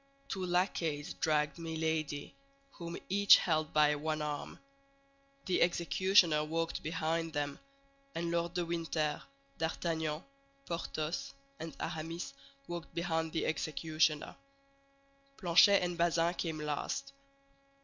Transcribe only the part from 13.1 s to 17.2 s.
the executioner. Planchet and Bazin came last.